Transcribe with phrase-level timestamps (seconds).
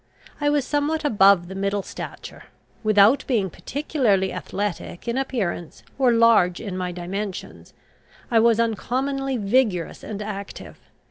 [0.39, 2.45] I was somewhat above the middle stature.
[2.83, 7.75] Without being particularly athletic in appearance, or large in my dimensions,
[8.31, 10.79] I was uncommonly vigorous and active.